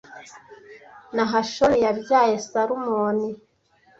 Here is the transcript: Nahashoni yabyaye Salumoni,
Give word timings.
Nahashoni 1.15 1.77
yabyaye 1.85 2.35
Salumoni, 2.47 3.29